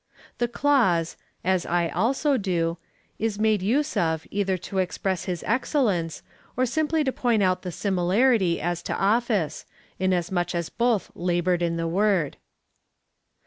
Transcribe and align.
The 0.39 0.47
clause— 0.47 1.15
as 1.53 1.63
I 1.63 1.87
also 1.89 2.35
do, 2.35 2.79
is 3.19 3.37
made 3.37 3.61
use 3.61 3.95
of, 3.95 4.25
either 4.31 4.57
to 4.57 4.79
express 4.79 5.25
his 5.25 5.43
excellence, 5.45 6.23
or 6.57 6.65
simply 6.65 7.03
to 7.03 7.11
point 7.11 7.43
out 7.43 7.61
the 7.61 7.71
similarity 7.71 8.59
as 8.59 8.81
to 8.89 8.97
office, 8.97 9.63
inasmuch 9.99 10.55
as 10.55 10.69
both 10.69 11.11
laboured 11.13 11.61
in 11.61 11.77
the 11.77 11.87
word. 11.87 12.37